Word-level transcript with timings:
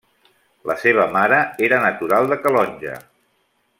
La 0.69 0.75
seva 0.83 1.05
mare 1.17 1.41
era 1.67 1.81
natural 1.85 2.33
de 2.33 2.39
Calonge. 2.47 2.97